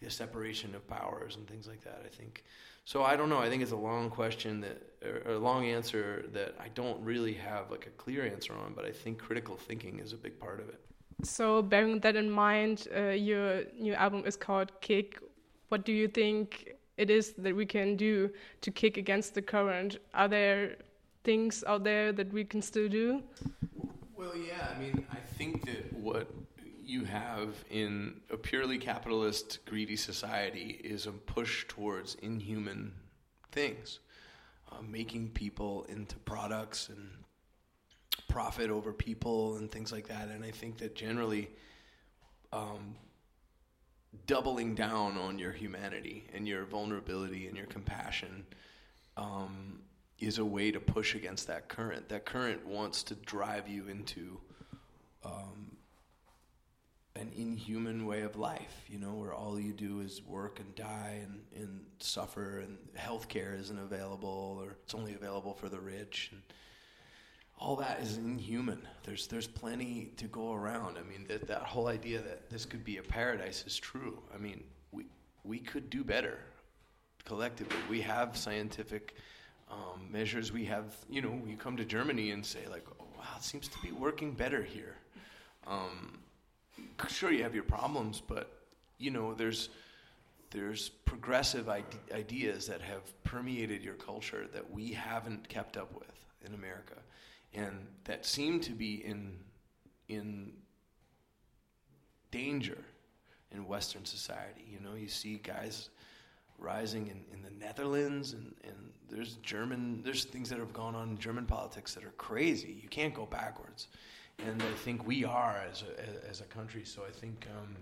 the 0.00 0.10
separation 0.10 0.74
of 0.74 0.86
powers 0.86 1.36
and 1.36 1.46
things 1.48 1.66
like 1.66 1.82
that. 1.84 2.02
I 2.04 2.08
think 2.08 2.44
so. 2.84 3.02
I 3.02 3.16
don't 3.16 3.28
know. 3.28 3.38
I 3.38 3.48
think 3.48 3.62
it's 3.62 3.72
a 3.72 3.76
long 3.76 4.10
question 4.10 4.60
that, 4.60 4.82
or 5.04 5.32
a 5.32 5.38
long 5.38 5.66
answer 5.66 6.26
that 6.32 6.54
I 6.60 6.68
don't 6.68 7.00
really 7.02 7.34
have 7.34 7.70
like 7.70 7.86
a 7.86 7.90
clear 7.90 8.26
answer 8.26 8.54
on. 8.54 8.74
But 8.74 8.84
I 8.84 8.92
think 8.92 9.18
critical 9.18 9.56
thinking 9.56 9.98
is 9.98 10.12
a 10.12 10.16
big 10.16 10.38
part 10.38 10.60
of 10.60 10.68
it. 10.68 10.80
So, 11.22 11.62
bearing 11.62 12.00
that 12.00 12.16
in 12.16 12.30
mind, 12.30 12.88
uh, 12.94 13.10
your 13.10 13.62
new 13.78 13.94
album 13.94 14.24
is 14.26 14.36
called 14.36 14.72
Kick. 14.80 15.20
What 15.68 15.84
do 15.84 15.92
you 15.92 16.08
think 16.08 16.74
it 16.96 17.10
is 17.10 17.32
that 17.38 17.54
we 17.54 17.66
can 17.66 17.96
do 17.96 18.30
to 18.60 18.70
kick 18.70 18.96
against 18.96 19.34
the 19.34 19.42
current? 19.42 19.98
Are 20.12 20.28
there 20.28 20.76
things 21.24 21.64
out 21.66 21.84
there 21.84 22.12
that 22.12 22.32
we 22.32 22.44
can 22.44 22.62
still 22.62 22.88
do? 22.88 23.22
Well, 24.16 24.36
yeah. 24.36 24.68
I 24.74 24.78
mean, 24.78 25.06
I 25.10 25.18
think 25.36 25.66
that 25.66 25.92
what 25.92 26.30
you 26.84 27.04
have 27.04 27.64
in 27.70 28.20
a 28.30 28.36
purely 28.36 28.78
capitalist, 28.78 29.64
greedy 29.64 29.96
society 29.96 30.80
is 30.84 31.06
a 31.06 31.12
push 31.12 31.66
towards 31.66 32.14
inhuman 32.16 32.92
things, 33.52 34.00
uh, 34.70 34.82
making 34.82 35.30
people 35.30 35.84
into 35.88 36.16
products 36.18 36.88
and 36.88 37.10
profit 38.28 38.70
over 38.70 38.92
people 38.92 39.56
and 39.56 39.70
things 39.70 39.92
like 39.92 40.08
that. 40.08 40.28
And 40.28 40.44
I 40.44 40.50
think 40.50 40.78
that 40.78 40.94
generally, 40.94 41.50
um, 42.52 42.96
doubling 44.26 44.74
down 44.74 45.16
on 45.16 45.38
your 45.38 45.52
humanity 45.52 46.24
and 46.34 46.46
your 46.46 46.64
vulnerability 46.64 47.46
and 47.46 47.56
your 47.56 47.66
compassion 47.66 48.44
um, 49.16 49.80
is 50.18 50.38
a 50.38 50.44
way 50.44 50.70
to 50.70 50.80
push 50.80 51.14
against 51.14 51.46
that 51.48 51.68
current. 51.68 52.08
That 52.08 52.24
current 52.24 52.66
wants 52.66 53.02
to 53.04 53.14
drive 53.14 53.68
you 53.68 53.88
into 53.88 54.38
um, 55.24 55.76
an 57.16 57.30
inhuman 57.36 58.06
way 58.06 58.22
of 58.22 58.36
life, 58.36 58.84
you 58.88 58.98
know, 58.98 59.14
where 59.14 59.32
all 59.32 59.58
you 59.58 59.72
do 59.72 60.00
is 60.00 60.22
work 60.22 60.58
and 60.58 60.74
die 60.74 61.20
and, 61.22 61.40
and 61.54 61.80
suffer, 62.00 62.58
and 62.58 62.76
healthcare 62.98 63.58
isn't 63.58 63.78
available, 63.78 64.58
or 64.60 64.76
it's 64.84 64.94
only 64.94 65.14
available 65.14 65.54
for 65.54 65.68
the 65.68 65.78
rich, 65.78 66.30
and 66.32 66.42
all 67.58 67.76
that 67.76 68.00
is 68.00 68.16
inhuman. 68.16 68.86
There's 69.04 69.26
there's 69.26 69.46
plenty 69.46 70.12
to 70.16 70.26
go 70.26 70.52
around. 70.52 70.98
I 70.98 71.02
mean, 71.02 71.26
that 71.28 71.46
that 71.48 71.62
whole 71.62 71.88
idea 71.88 72.20
that 72.22 72.50
this 72.50 72.64
could 72.64 72.84
be 72.84 72.98
a 72.98 73.02
paradise 73.02 73.64
is 73.66 73.78
true. 73.78 74.18
I 74.34 74.38
mean, 74.38 74.64
we 74.92 75.06
we 75.44 75.58
could 75.58 75.90
do 75.90 76.04
better 76.04 76.38
collectively. 77.24 77.76
We 77.88 78.00
have 78.02 78.36
scientific 78.36 79.14
um, 79.70 80.08
measures. 80.10 80.52
We 80.52 80.64
have, 80.66 80.94
you 81.08 81.22
know, 81.22 81.40
you 81.46 81.56
come 81.56 81.76
to 81.76 81.84
Germany 81.84 82.30
and 82.30 82.44
say 82.44 82.66
like, 82.70 82.84
oh, 83.00 83.06
wow, 83.16 83.24
it 83.36 83.42
seems 83.42 83.68
to 83.68 83.78
be 83.82 83.92
working 83.92 84.32
better 84.32 84.62
here. 84.62 84.96
Um, 85.66 86.18
sure 87.08 87.32
you 87.32 87.42
have 87.42 87.54
your 87.54 87.64
problems, 87.64 88.22
but 88.26 88.50
you 88.98 89.10
know 89.10 89.34
there's 89.34 89.70
there's 90.50 90.90
progressive 91.04 91.68
ide- 91.68 91.84
ideas 92.12 92.66
that 92.66 92.80
have 92.80 93.02
permeated 93.24 93.82
your 93.82 93.94
culture 93.94 94.46
that 94.52 94.70
we 94.70 94.92
haven't 94.92 95.48
kept 95.48 95.76
up 95.76 95.92
with 95.94 96.12
in 96.46 96.54
America, 96.54 96.94
and 97.54 97.86
that 98.04 98.26
seem 98.26 98.60
to 98.60 98.72
be 98.72 99.04
in 99.04 99.38
in 100.08 100.52
danger 102.30 102.78
in 103.52 103.66
Western 103.66 104.04
society. 104.04 104.64
You 104.68 104.80
know, 104.80 104.94
you 104.94 105.08
see 105.08 105.36
guys 105.36 105.90
rising 106.58 107.06
in, 107.08 107.24
in 107.32 107.42
the 107.42 107.50
Netherlands 107.64 108.32
and, 108.32 108.54
and 108.64 108.74
there's 109.08 109.34
German 109.36 110.02
there's 110.02 110.24
things 110.24 110.48
that 110.50 110.58
have 110.58 110.72
gone 110.72 110.94
on 110.94 111.10
in 111.10 111.18
German 111.18 111.46
politics 111.46 111.94
that 111.94 112.04
are 112.04 112.14
crazy. 112.18 112.78
You 112.82 112.88
can't 112.88 113.14
go 113.14 113.26
backwards 113.26 113.88
and 114.44 114.62
I 114.62 114.74
think 114.84 115.06
we 115.06 115.24
are 115.24 115.62
as 115.70 115.82
a 115.82 116.28
as 116.28 116.40
a 116.40 116.44
country. 116.44 116.84
So 116.84 117.02
I 117.06 117.10
think. 117.10 117.46
Um, 117.56 117.76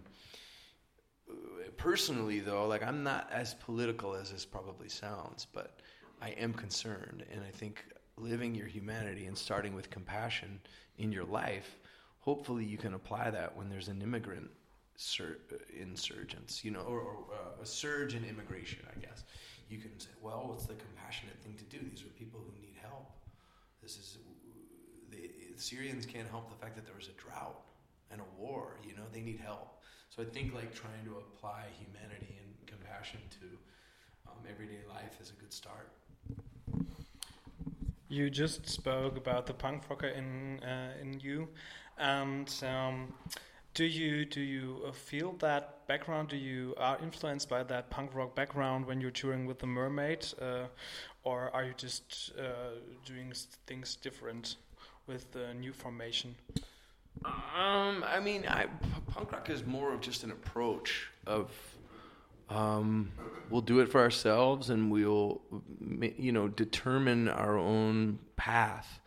personally 1.76 2.40
though 2.40 2.66
like 2.66 2.82
i'm 2.82 3.02
not 3.02 3.28
as 3.32 3.54
political 3.54 4.14
as 4.14 4.30
this 4.30 4.44
probably 4.44 4.88
sounds 4.88 5.46
but 5.52 5.80
i 6.20 6.30
am 6.30 6.52
concerned 6.52 7.24
and 7.32 7.42
i 7.42 7.50
think 7.50 7.84
living 8.22 8.54
your 8.54 8.66
humanity 8.66 9.26
and 9.26 9.36
starting 9.36 9.74
with 9.74 9.90
compassion 9.90 10.60
in 10.98 11.12
your 11.12 11.24
life 11.24 11.78
hopefully 12.20 12.64
you 12.64 12.78
can 12.78 12.94
apply 12.94 13.30
that 13.30 13.56
when 13.56 13.68
there's 13.68 13.88
an 13.88 14.00
immigrant 14.02 14.48
sur- 14.96 15.38
insurgence 15.78 16.64
you 16.64 16.70
know 16.70 16.82
or, 16.82 17.00
or 17.00 17.16
uh, 17.32 17.62
a 17.62 17.66
surge 17.66 18.14
in 18.14 18.24
immigration 18.24 18.80
i 18.96 19.00
guess 19.00 19.24
you 19.68 19.78
can 19.78 19.98
say 19.98 20.10
well 20.22 20.44
what's 20.48 20.66
the 20.66 20.74
compassionate 20.74 21.36
thing 21.42 21.54
to 21.56 21.64
do 21.64 21.84
these 21.90 22.02
are 22.02 22.12
people 22.18 22.40
who 22.40 22.52
need 22.60 22.74
help 22.80 23.10
this 23.82 23.96
is 23.96 24.18
the 25.10 25.30
Syrians 25.56 26.06
can't 26.06 26.28
help 26.28 26.48
the 26.48 26.56
fact 26.56 26.74
that 26.76 26.86
there 26.86 26.96
was 26.96 27.08
a 27.08 27.16
drought 27.20 27.60
and 28.10 28.20
a 28.20 28.40
war. 28.40 28.78
You 28.84 28.94
know, 28.96 29.04
they 29.12 29.20
need 29.20 29.40
help. 29.40 29.82
So 30.10 30.22
I 30.22 30.26
think 30.26 30.54
like 30.54 30.74
trying 30.74 31.04
to 31.04 31.16
apply 31.16 31.66
humanity 31.78 32.36
and 32.40 32.66
compassion 32.66 33.20
to 33.40 33.46
um, 34.28 34.38
everyday 34.48 34.80
life 34.88 35.18
is 35.20 35.30
a 35.30 35.40
good 35.40 35.52
start. 35.52 35.92
You 38.12 38.28
just 38.28 38.68
spoke 38.68 39.16
about 39.16 39.46
the 39.46 39.54
punk 39.54 39.88
rocker 39.88 40.08
in 40.08 40.60
uh, 40.62 40.92
in 41.00 41.18
you, 41.20 41.48
and 41.96 42.52
um, 42.62 43.14
do 43.72 43.84
you 43.84 44.26
do 44.26 44.40
you 44.40 44.82
uh, 44.86 44.92
feel 44.92 45.32
that 45.38 45.86
background? 45.86 46.28
Do 46.28 46.36
you 46.36 46.74
are 46.76 46.98
influenced 47.02 47.48
by 47.48 47.62
that 47.62 47.88
punk 47.88 48.14
rock 48.14 48.34
background 48.34 48.84
when 48.86 49.00
you're 49.00 49.18
touring 49.22 49.46
with 49.46 49.60
the 49.60 49.66
Mermaid, 49.66 50.26
uh, 50.42 50.66
or 51.24 51.50
are 51.54 51.64
you 51.64 51.74
just 51.76 52.32
uh, 52.38 52.76
doing 53.06 53.32
things 53.66 53.96
different? 53.96 54.56
with 55.06 55.30
the 55.32 55.54
new 55.54 55.72
formation? 55.72 56.34
Um, 57.24 58.04
I 58.06 58.20
mean, 58.22 58.44
I, 58.48 58.66
punk 59.08 59.32
rock 59.32 59.50
is 59.50 59.64
more 59.64 59.92
of 59.92 60.00
just 60.00 60.24
an 60.24 60.30
approach 60.30 61.08
of 61.26 61.50
um, 62.52 63.12
we'll 63.50 63.62
do 63.62 63.80
it 63.80 63.88
for 63.88 64.00
ourselves 64.00 64.70
and 64.70 64.90
we'll 64.90 65.40
you 66.18 66.32
know 66.32 66.48
determine 66.48 67.28
our 67.28 67.56
own 67.56 68.18
path. 68.36 69.00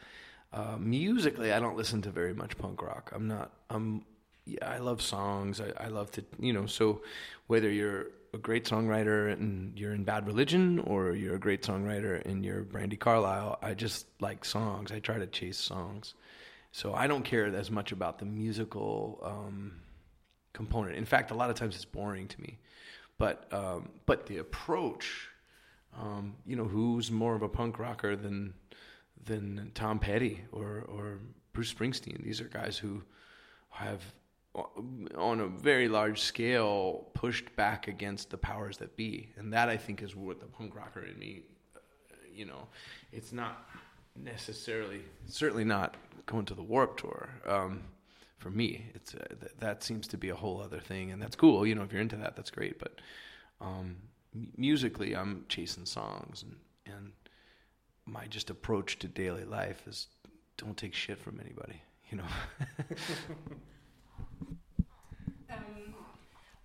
Uh, 0.52 0.78
musically, 0.80 1.52
I 1.52 1.60
don't 1.60 1.78
listen 1.78 2.02
to 2.04 2.12
very 2.12 2.34
much 2.34 2.58
punk 2.58 2.82
rock. 2.82 3.12
I'm 3.14 3.28
not. 3.28 3.52
I'm. 3.70 4.06
Yeah, 4.46 4.70
I 4.70 4.78
love 4.78 5.02
songs. 5.02 5.60
I, 5.60 5.86
I 5.86 5.88
love 5.88 6.12
to 6.12 6.24
you 6.40 6.54
know. 6.54 6.66
So 6.66 7.02
whether 7.48 7.70
you're 7.70 8.08
a 8.34 8.38
great 8.38 8.66
songwriter 8.66 9.32
and 9.32 9.78
you're 9.78 9.94
in 9.94 10.04
Bad 10.04 10.28
Religion, 10.28 10.80
or 10.80 11.14
you're 11.14 11.36
a 11.36 11.40
great 11.40 11.64
songwriter 11.64 12.24
and 12.26 12.44
you're 12.44 12.64
Brandi 12.64 13.00
Carlile. 13.00 13.60
I 13.62 13.74
just 13.74 14.08
like 14.20 14.46
songs. 14.46 14.92
I 14.92 15.00
try 15.00 15.18
to 15.18 15.28
chase 15.28 15.58
songs, 15.58 16.14
so 16.72 16.94
I 16.94 17.08
don't 17.08 17.24
care 17.24 17.46
as 17.46 17.70
much 17.70 17.92
about 17.92 18.20
the 18.20 18.26
musical 18.26 19.20
um, 19.24 19.74
component. 20.54 20.96
In 20.96 21.06
fact, 21.06 21.32
a 21.32 21.36
lot 21.36 21.50
of 21.50 21.56
times 21.56 21.76
it's 21.76 21.86
boring 21.86 22.28
to 22.28 22.42
me. 22.42 22.60
But 23.18 23.48
um, 23.54 23.90
but 24.06 24.26
the 24.26 24.38
approach, 24.38 25.30
um, 25.98 26.36
you 26.46 26.56
know, 26.56 26.66
who's 26.66 27.12
more 27.12 27.36
of 27.36 27.42
a 27.42 27.50
punk 27.50 27.80
rocker 27.80 28.16
than 28.16 28.54
than 29.24 29.72
Tom 29.74 30.00
Petty 30.00 30.42
or 30.52 30.84
or 30.88 31.20
Bruce 31.54 31.74
Springsteen? 31.74 32.24
These 32.24 32.42
are 32.42 32.46
guys 32.46 32.78
who 32.78 33.04
have 33.70 34.02
on 35.18 35.42
a 35.42 35.48
very 35.48 35.88
large 35.88 36.22
scale 36.22 37.08
pushed 37.14 37.54
back 37.56 37.88
against 37.88 38.30
the 38.30 38.38
powers 38.38 38.78
that 38.78 38.96
be 38.96 39.30
and 39.36 39.52
that 39.52 39.68
i 39.68 39.76
think 39.76 40.02
is 40.02 40.16
what 40.16 40.40
the 40.40 40.46
punk 40.46 40.74
rocker 40.74 41.04
in 41.04 41.20
me 41.20 41.42
uh, 41.76 41.80
you 42.34 42.46
know 42.46 42.66
it's 43.12 43.34
not 43.34 43.68
necessarily 44.16 45.02
certainly 45.28 45.66
not 45.66 45.96
going 46.26 46.46
to 46.46 46.54
the 46.54 46.64
Warped 46.64 47.02
Tour 47.02 47.30
um, 47.46 47.82
for 48.38 48.50
me 48.50 48.92
it's 48.94 49.16
uh, 49.16 49.26
th- 49.40 49.52
that 49.60 49.84
seems 49.84 50.08
to 50.08 50.18
be 50.18 50.30
a 50.30 50.36
whole 50.36 50.62
other 50.62 50.80
thing 50.80 51.12
and 51.12 51.22
that's 51.22 51.36
cool 51.36 51.66
you 51.66 51.76
know 51.76 51.84
if 51.84 51.92
you're 51.92 52.02
into 52.02 52.16
that 52.18 52.36
that's 52.36 52.52
great 52.52 52.80
but 52.80 53.00
um, 53.62 53.96
m- 54.34 54.52
musically 54.58 55.16
i'm 55.16 55.46
chasing 55.50 55.86
songs 55.86 56.44
and 56.44 56.56
and 56.96 57.12
my 58.06 58.26
just 58.28 58.50
approach 58.50 59.00
to 59.00 59.08
daily 59.08 59.44
life 59.44 59.88
is 59.88 60.08
don't 60.58 60.78
take 60.78 60.94
shit 60.94 61.20
from 61.20 61.40
anybody 61.40 61.82
you 62.12 62.18
know 62.18 62.26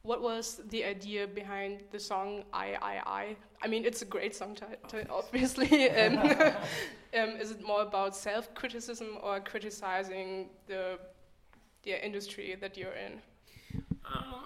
what 0.03 0.23
was 0.23 0.61
the 0.71 0.85
idea 0.85 1.27
behind 1.27 1.85
the 1.93 2.01
song 2.01 2.43
I, 2.53 2.77
I, 2.81 2.95
I? 3.07 3.37
I 3.63 3.69
mean, 3.69 3.85
it's 3.85 4.03
a 4.03 4.07
great 4.07 4.35
song 4.35 4.55
title, 4.55 5.03
obviously. 5.11 5.91
um, 5.91 6.19
um, 6.19 7.31
is 7.39 7.51
it 7.51 7.65
more 7.65 7.83
about 7.83 8.17
self 8.17 8.53
criticism 8.55 9.19
or 9.23 9.41
criticizing 9.41 10.49
the, 10.67 10.99
the 11.83 12.05
industry 12.05 12.57
that 12.61 12.77
you're 12.77 12.93
in? 12.93 13.21
Uh, 14.05 14.41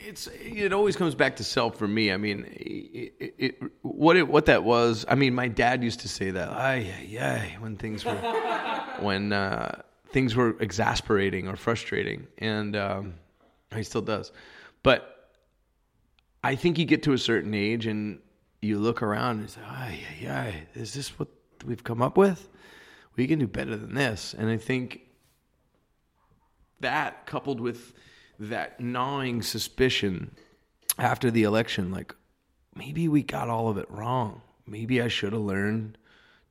it's 0.00 0.28
it 0.28 0.72
always 0.72 0.96
comes 0.96 1.14
back 1.14 1.36
to 1.36 1.44
self 1.44 1.76
for 1.76 1.88
me. 1.88 2.12
I 2.12 2.16
mean, 2.16 2.44
it, 2.52 3.12
it, 3.18 3.34
it, 3.38 3.62
what 3.82 4.16
it, 4.16 4.28
what 4.28 4.46
that 4.46 4.64
was. 4.64 5.04
I 5.08 5.14
mean, 5.14 5.34
my 5.34 5.48
dad 5.48 5.82
used 5.82 6.00
to 6.00 6.08
say 6.08 6.30
that, 6.30 6.48
ay, 6.50 6.92
ay, 7.20 7.56
when 7.58 7.76
things 7.76 8.04
were 8.04 8.14
when 9.00 9.32
uh, 9.32 9.82
things 10.10 10.34
were 10.36 10.56
exasperating 10.60 11.48
or 11.48 11.56
frustrating, 11.56 12.26
and 12.38 12.76
um, 12.76 13.14
he 13.74 13.82
still 13.82 14.02
does. 14.02 14.32
But 14.82 15.30
I 16.44 16.54
think 16.54 16.78
you 16.78 16.84
get 16.84 17.02
to 17.04 17.12
a 17.12 17.18
certain 17.18 17.54
age 17.54 17.86
and 17.86 18.20
you 18.62 18.78
look 18.78 19.02
around 19.02 19.40
and 19.40 19.50
say, 19.50 19.60
ay, 19.66 20.00
ay, 20.22 20.28
ay, 20.30 20.66
is 20.74 20.94
this 20.94 21.18
what 21.18 21.28
we've 21.64 21.82
come 21.82 22.02
up 22.02 22.16
with? 22.16 22.48
We 23.16 23.26
can 23.26 23.38
do 23.38 23.46
better 23.46 23.76
than 23.76 23.94
this. 23.94 24.34
And 24.38 24.48
I 24.48 24.56
think 24.56 25.00
that 26.80 27.26
coupled 27.26 27.60
with 27.60 27.92
that 28.38 28.80
gnawing 28.80 29.42
suspicion 29.42 30.34
after 30.98 31.30
the 31.30 31.42
election, 31.42 31.90
like 31.90 32.14
maybe 32.74 33.08
we 33.08 33.22
got 33.22 33.48
all 33.48 33.68
of 33.68 33.78
it 33.78 33.90
wrong. 33.90 34.42
Maybe 34.66 35.00
I 35.00 35.08
should 35.08 35.32
have 35.32 35.42
learned 35.42 35.98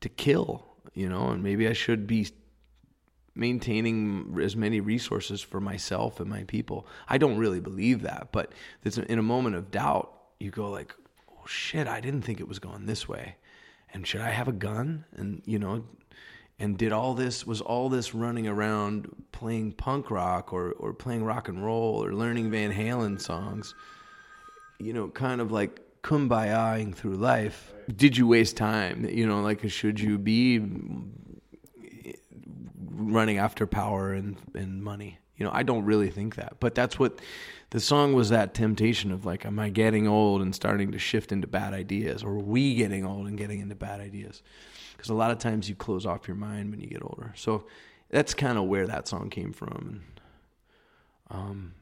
to 0.01 0.09
kill, 0.09 0.65
you 0.93 1.07
know, 1.09 1.29
and 1.29 1.43
maybe 1.43 1.67
I 1.67 1.73
should 1.73 2.07
be 2.07 2.27
maintaining 3.35 4.37
as 4.41 4.55
many 4.55 4.79
resources 4.79 5.41
for 5.41 5.61
myself 5.61 6.19
and 6.19 6.29
my 6.29 6.43
people. 6.43 6.87
I 7.07 7.17
don't 7.17 7.37
really 7.37 7.59
believe 7.59 8.01
that, 8.01 8.29
but 8.31 8.51
in 8.83 9.19
a 9.19 9.23
moment 9.23 9.55
of 9.55 9.69
doubt, 9.69 10.11
you 10.39 10.49
go 10.49 10.69
like, 10.69 10.95
"Oh 11.29 11.45
shit, 11.45 11.87
I 11.87 12.01
didn't 12.01 12.23
think 12.23 12.39
it 12.39 12.47
was 12.47 12.59
going 12.59 12.85
this 12.85 13.07
way." 13.07 13.35
And 13.93 14.05
should 14.05 14.21
I 14.21 14.31
have 14.31 14.47
a 14.47 14.53
gun? 14.53 15.05
And 15.15 15.41
you 15.45 15.59
know, 15.59 15.85
and 16.59 16.77
did 16.77 16.91
all 16.91 17.13
this 17.13 17.45
was 17.45 17.61
all 17.61 17.89
this 17.89 18.13
running 18.15 18.47
around 18.47 19.07
playing 19.31 19.73
punk 19.73 20.09
rock 20.09 20.51
or 20.51 20.71
or 20.73 20.93
playing 20.93 21.23
rock 21.23 21.47
and 21.47 21.63
roll 21.63 22.03
or 22.03 22.13
learning 22.13 22.51
Van 22.51 22.71
Halen 22.71 23.21
songs, 23.21 23.75
you 24.79 24.93
know, 24.93 25.07
kind 25.09 25.41
of 25.41 25.51
like 25.51 25.81
kumbayaing 26.01 26.95
through 26.95 27.15
life. 27.15 27.73
Did 27.93 28.17
you 28.17 28.27
waste 28.27 28.57
time? 28.57 29.07
You 29.07 29.27
know, 29.27 29.41
like 29.41 29.69
should 29.69 29.99
you 29.99 30.17
be 30.17 30.61
running 32.89 33.37
after 33.37 33.67
power 33.67 34.13
and 34.13 34.37
and 34.55 34.83
money? 34.83 35.19
You 35.37 35.45
know, 35.45 35.51
I 35.53 35.63
don't 35.63 35.85
really 35.85 36.09
think 36.09 36.35
that, 36.35 36.57
but 36.59 36.75
that's 36.75 36.97
what 36.97 37.19
the 37.69 37.79
song 37.79 38.13
was. 38.13 38.29
That 38.29 38.53
temptation 38.53 39.11
of 39.11 39.25
like, 39.25 39.45
am 39.45 39.59
I 39.59 39.69
getting 39.69 40.07
old 40.07 40.41
and 40.41 40.53
starting 40.53 40.91
to 40.91 40.99
shift 40.99 41.31
into 41.31 41.47
bad 41.47 41.73
ideas, 41.73 42.23
or 42.23 42.31
are 42.31 42.39
we 42.39 42.75
getting 42.75 43.05
old 43.05 43.27
and 43.27 43.37
getting 43.37 43.59
into 43.59 43.75
bad 43.75 43.99
ideas? 43.99 44.41
because 44.97 45.09
a 45.09 45.13
lot 45.13 45.29
of 45.29 45.37
times 45.37 45.69
you 45.69 45.75
close 45.75 46.05
off 46.05 46.27
your 46.27 46.35
mind 46.35 46.71
when 46.71 46.79
you 46.79 46.87
get 46.87 47.03
older. 47.03 47.31
So 47.35 47.65
that's 48.09 48.33
kind 48.33 48.57
of 48.57 48.65
where 48.65 48.87
that 48.87 49.07
song 49.07 49.29
came 49.29 49.53
from. 49.53 50.01
Um, 51.29 51.73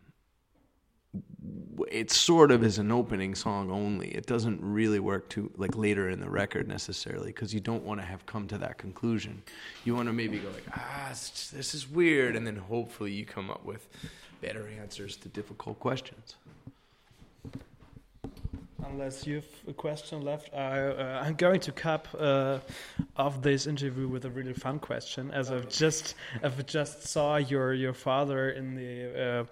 it 1.92 2.12
sort 2.12 2.52
of 2.52 2.64
is 2.64 2.78
an 2.78 2.92
opening 2.92 3.36
song 3.36 3.70
only. 3.72 4.10
It 4.10 4.26
doesn't 4.26 4.60
really 4.62 5.00
work 5.00 5.30
to 5.30 5.52
like 5.58 5.76
later 5.76 6.10
in 6.10 6.20
the 6.20 6.30
record 6.30 6.68
necessarily 6.68 7.28
because 7.28 7.54
you 7.54 7.60
don't 7.60 7.84
want 7.84 8.00
to 8.00 8.06
have 8.06 8.26
come 8.26 8.48
to 8.50 8.58
that 8.60 8.78
conclusion. 8.78 9.42
You 9.84 9.96
want 9.96 10.08
to 10.08 10.14
maybe 10.14 10.40
go 10.40 10.50
like, 10.50 10.66
ah, 10.74 11.10
this 11.10 11.74
is 11.74 11.90
weird, 11.90 12.36
and 12.36 12.46
then 12.46 12.56
hopefully 12.56 13.12
you 13.12 13.26
come 13.26 13.50
up 13.50 13.66
with 13.66 13.88
better 14.42 14.68
answers 14.80 15.16
to 15.18 15.30
difficult 15.30 15.80
questions 15.80 16.36
unless 18.90 19.26
you 19.26 19.36
have 19.36 19.46
a 19.68 19.74
question 19.74 20.22
left, 20.22 20.54
I, 20.54 20.80
uh, 20.80 21.22
I'm 21.24 21.36
going 21.36 21.60
to 21.62 21.72
cap 21.72 22.08
uh, 22.18 22.60
off 23.16 23.42
this 23.42 23.68
interview 23.68 24.08
with 24.08 24.26
a 24.26 24.30
really 24.30 24.54
fun 24.54 24.80
question. 24.80 25.32
As 25.32 25.52
I've 25.52 25.70
just, 25.70 26.16
I've 26.44 26.66
just 26.66 27.04
saw 27.04 27.38
your 27.38 27.74
your 27.74 27.94
father 27.94 28.50
in 28.50 28.76
the 28.76 29.40
uh, 29.40 29.46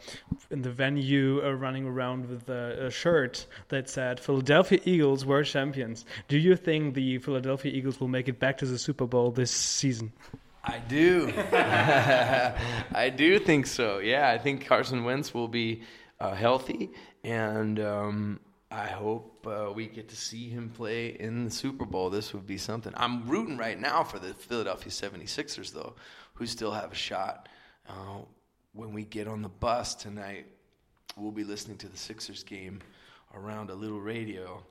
in 0.52 0.62
the 0.62 0.72
venue 0.72 1.42
uh, 1.44 1.52
running 1.52 1.86
around 1.86 2.30
with 2.30 2.50
a, 2.50 2.88
a, 2.88 2.92
shirt 2.92 3.46
that 3.70 3.90
said 3.90 4.20
"Philadelphia 4.20 4.80
Eagles 4.86 5.26
were 5.26 5.44
champions." 5.44 6.06
Do 6.28 6.38
you 6.38 6.56
think 6.56 6.94
the 6.94 7.18
Philadelphia 7.20 7.72
Eagles 7.72 8.00
will 8.00 8.08
make 8.08 8.28
it 8.28 8.40
back 8.40 8.58
to 8.60 8.66
the 8.66 8.78
Super 8.78 9.06
Bowl 9.06 9.32
this 9.32 9.52
season? 9.52 10.12
I 10.64 10.80
do. 10.80 11.30
I 11.52 13.12
do 13.14 13.38
think 13.40 13.68
so. 13.68 14.00
Yeah, 14.00 14.30
I 14.30 14.38
think 14.38 14.66
Carson 14.66 15.04
Wentz 15.04 15.34
will 15.34 15.50
be 15.50 15.84
uh, 16.20 16.34
healthy 16.34 16.90
and. 17.24 17.80
Um, 17.80 18.40
I 18.74 18.88
hope 18.88 19.46
uh, 19.46 19.72
we 19.72 19.86
get 19.86 20.10
to 20.10 20.16
see 20.16 20.50
him 20.50 20.72
play 20.72 21.10
in 21.10 21.46
the 21.46 21.52
Super 21.52 21.86
Bowl. 21.86 22.10
This 22.10 22.34
would 22.34 22.48
be 22.48 22.58
something. 22.58 22.92
I'm 22.98 23.28
rooting 23.28 23.56
right 23.56 23.80
now 23.80 24.04
for 24.04 24.18
the 24.18 24.34
Philadelphia 24.34 24.92
76ers, 24.92 25.72
though, 25.72 25.94
who 26.34 26.48
still 26.48 26.72
have 26.72 26.92
a 26.92 26.96
shot. 26.96 27.50
Uh, 27.88 28.22
when 28.74 28.92
we 28.92 29.04
get 29.06 29.28
on 29.28 29.44
the 29.44 29.50
bus 29.50 29.94
tonight, 29.94 30.48
we'll 31.16 31.32
be 31.32 31.44
listening 31.44 31.78
to 31.78 31.88
the 31.88 31.98
Sixers 31.98 32.42
game 32.42 32.80
around 33.36 33.70
a 33.70 33.76
little 33.76 34.02
radio 34.02 34.64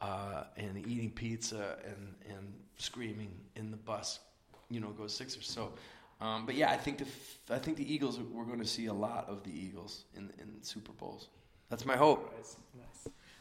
uh, 0.00 0.44
and 0.58 0.86
eating 0.86 1.10
pizza 1.10 1.78
and, 1.86 2.16
and 2.28 2.52
screaming 2.76 3.30
in 3.56 3.70
the 3.70 3.78
bus, 3.78 4.20
you 4.68 4.78
know, 4.78 4.90
go 4.90 5.06
Sixers. 5.06 5.48
So, 5.48 5.72
um, 6.20 6.44
but 6.44 6.54
yeah, 6.54 6.70
I 6.70 6.76
think 6.76 6.98
the 6.98 7.06
I 7.54 7.58
think 7.58 7.78
the 7.78 7.90
Eagles. 7.90 8.18
We're 8.18 8.44
going 8.44 8.58
to 8.58 8.66
see 8.66 8.86
a 8.86 8.92
lot 8.92 9.26
of 9.26 9.42
the 9.42 9.58
Eagles 9.58 10.04
in 10.14 10.30
in 10.38 10.62
Super 10.62 10.92
Bowls. 10.92 11.28
That's 11.70 11.84
my 11.84 11.96
hope. 11.96 12.34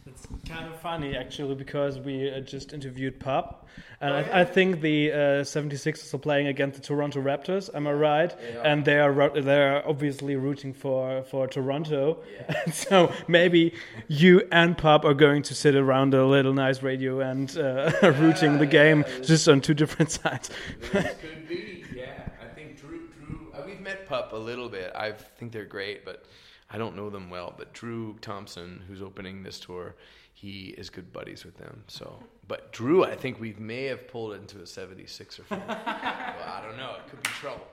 It's 0.07 0.27
kind 0.47 0.71
of 0.71 0.79
funny 0.79 1.17
actually 1.17 1.55
because 1.55 1.99
we 1.99 2.31
uh, 2.31 2.39
just 2.39 2.73
interviewed 2.73 3.19
Pup, 3.19 3.67
and 3.99 4.13
oh, 4.13 4.19
yeah. 4.19 4.37
I, 4.37 4.41
I, 4.41 4.45
think 4.45 4.79
the 4.79 5.11
uh, 5.11 5.15
76ers 5.43 6.13
are 6.13 6.17
playing 6.17 6.47
against 6.47 6.79
the 6.79 6.87
Toronto 6.87 7.21
Raptors. 7.21 7.69
Am 7.75 7.87
I 7.87 7.91
right? 7.91 8.35
Yeah. 8.53 8.61
And 8.63 8.85
they 8.85 8.99
are 8.99 9.41
they 9.41 9.61
are 9.61 9.85
obviously 9.85 10.35
rooting 10.35 10.73
for 10.73 11.23
for 11.23 11.47
Toronto. 11.47 12.23
Yeah. 12.33 12.71
so 12.71 13.11
maybe 13.27 13.73
you 14.07 14.47
and 14.51 14.77
Pup 14.77 15.03
are 15.03 15.13
going 15.13 15.41
to 15.43 15.55
sit 15.55 15.75
around 15.75 16.13
a 16.13 16.25
little 16.25 16.53
nice 16.53 16.81
radio 16.81 17.19
and 17.19 17.57
uh, 17.57 17.91
rooting 18.19 18.59
the 18.59 18.65
game 18.65 19.03
just 19.23 19.49
on 19.49 19.59
two 19.59 19.73
different 19.73 20.11
sides. 20.21 20.49
could 20.91 21.47
be. 21.49 21.83
Yeah, 21.93 22.29
I 22.41 22.53
think 22.55 22.79
Drew 22.79 23.09
Drew. 23.19 23.51
Uh, 23.53 23.63
we've 23.65 23.81
met 23.81 24.07
Pup 24.07 24.31
a 24.31 24.37
little 24.37 24.69
bit. 24.69 24.93
I 24.95 25.11
think 25.11 25.51
they're 25.51 25.65
great, 25.65 26.05
but 26.05 26.25
I 26.69 26.77
don't 26.77 26.95
know 26.95 27.09
them 27.09 27.29
well, 27.29 27.53
but 27.57 27.73
Drew 27.73 28.17
Thomson, 28.19 28.83
who's 28.87 29.01
opening 29.01 29.43
this 29.43 29.59
tour, 29.59 29.95
he 30.33 30.75
is 30.77 30.89
good 30.89 31.11
buddies 31.13 31.45
with 31.45 31.57
them. 31.57 31.83
So, 31.87 32.21
but 32.47 32.71
Drew, 32.73 33.03
I 33.03 33.15
think 33.15 33.39
we 33.39 33.53
may 33.53 33.85
have 33.85 34.07
pulled 34.07 34.33
it 34.33 34.41
into 34.41 34.59
a 34.59 34.63
76er 34.63 35.45
fan. 35.45 35.63
well, 35.67 35.77
I 35.77 36.61
don't 36.65 36.77
know. 36.77 36.95
It 36.97 37.09
could 37.09 37.23
be 37.23 37.29
trouble. 37.29 37.67